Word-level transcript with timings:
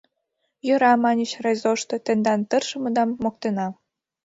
—Йӧра,— 0.67 0.93
маньыч 1.03 1.31
райзошто,— 1.43 1.95
тендан 2.05 2.41
тыршымыдам 2.49 3.09
моктена. 3.23 3.67